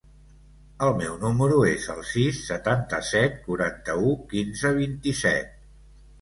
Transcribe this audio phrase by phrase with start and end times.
[0.85, 5.55] El meu número es el sis, setanta-set, quaranta-u, quinze, vint-i-set.